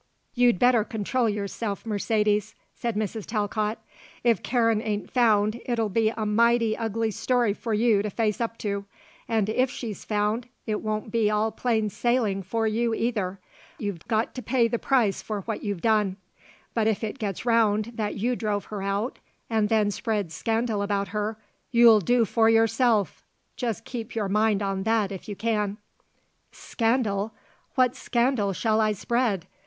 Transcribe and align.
"You'd 0.33 0.57
better 0.57 0.83
control 0.83 1.29
yourself, 1.29 1.85
Mercedes," 1.85 2.55
said 2.75 2.95
Mrs. 2.95 3.23
Talcott. 3.27 3.77
"If 4.23 4.41
Karen 4.41 4.81
ain't 4.81 5.11
found 5.11 5.61
it'll 5.63 5.89
be 5.89 6.09
a 6.09 6.25
mighty 6.25 6.75
ugly 6.75 7.11
story 7.11 7.53
for 7.53 7.71
you 7.71 8.01
to 8.01 8.09
face 8.09 8.41
up 8.41 8.57
to, 8.65 8.85
and 9.27 9.47
if 9.47 9.69
she's 9.69 10.03
found 10.03 10.47
it 10.65 10.81
won't 10.81 11.11
be 11.11 11.29
all 11.29 11.51
plain 11.51 11.91
sailing 11.91 12.41
for 12.41 12.65
you 12.65 12.95
either; 12.95 13.39
you've 13.77 14.07
got 14.07 14.33
to 14.33 14.41
pay 14.41 14.67
the 14.67 14.79
price 14.79 15.21
for 15.21 15.41
what 15.41 15.61
you've 15.63 15.81
done. 15.81 16.17
But 16.73 16.87
if 16.87 17.03
it 17.03 17.19
gets 17.19 17.45
round 17.45 17.91
that 17.93 18.15
you 18.15 18.35
drove 18.35 18.65
her 18.65 18.81
out 18.81 19.19
and 19.51 19.69
then 19.69 19.91
spread 19.91 20.31
scandal 20.31 20.81
about 20.81 21.09
her, 21.09 21.37
you'll 21.69 22.01
do 22.01 22.25
for 22.25 22.49
yourself 22.49 23.23
just 23.55 23.85
keep 23.85 24.15
your 24.15 24.29
mind 24.29 24.63
on 24.63 24.81
that 24.81 25.11
if 25.11 25.29
you 25.29 25.35
can." 25.35 25.77
"Scandal! 26.51 27.33
What 27.75 27.95
scandal 27.95 28.51
shall 28.51 28.81
I 28.81 28.93
spread? 28.93 29.45